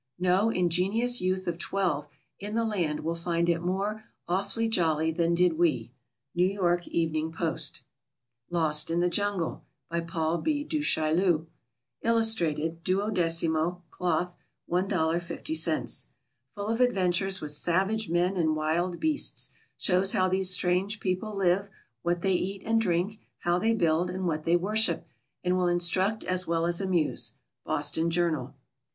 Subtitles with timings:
[0.17, 2.07] No ingenious youth of twelve
[2.39, 5.91] in the land will find it more "awfully jolly" than did we.
[6.35, 6.57] N.
[6.59, 6.79] Y.
[6.87, 7.83] Evening Post.
[8.49, 9.63] Lost in the Jungle.
[9.91, 10.63] By PAUL B.
[10.63, 11.45] DU CHAILLU.
[12.01, 12.83] Illustrated.
[12.83, 14.37] 12mo, Cloth,
[14.67, 16.07] $1.50.
[16.55, 21.69] Full of adventures with savage men and wild beasts; shows how these strange people live,
[22.01, 25.05] what they eat and drink, how they build, and what they worship;
[25.43, 27.33] and will instruct as well as amuse.
[27.67, 28.55] _Boston Journal.